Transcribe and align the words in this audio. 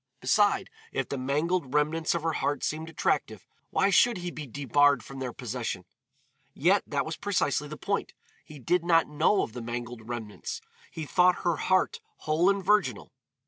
Beside, 0.19 0.71
if 0.91 1.09
the 1.09 1.17
mangled 1.19 1.75
remnants 1.75 2.15
of 2.15 2.23
her 2.23 2.33
heart 2.33 2.63
seemed 2.63 2.89
attractive, 2.89 3.45
why 3.69 3.91
should 3.91 4.17
he 4.17 4.31
be 4.31 4.47
debarred 4.47 5.03
from 5.05 5.19
their 5.19 5.31
possession? 5.31 5.85
Yet, 6.55 6.81
that 6.87 7.05
was 7.05 7.17
precisely 7.17 7.67
the 7.67 7.77
point; 7.77 8.13
he 8.43 8.57
did 8.57 8.83
not 8.83 9.07
know 9.07 9.43
of 9.43 9.53
the 9.53 9.61
mangled 9.61 10.09
remnants, 10.09 10.59
he 10.89 11.05
thought 11.05 11.43
her 11.45 11.57
heart 11.57 11.99
whole 12.21 12.49
and 12.49 12.65
virginal. 12.65 13.11